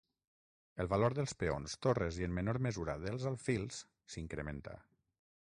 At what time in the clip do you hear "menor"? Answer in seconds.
2.39-2.59